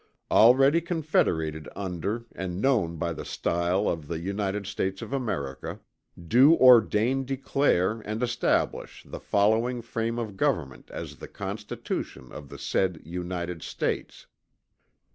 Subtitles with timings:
[0.31, 5.79] already confederated under and known by the Stile of the United States of America
[6.27, 12.57] do ordain declare and establish the following Frame of Government as the Constitution of the
[12.57, 14.25] said United States."